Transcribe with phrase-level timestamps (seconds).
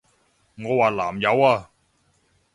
[0.03, 0.03] 我
[0.79, 1.69] 話南柚啊！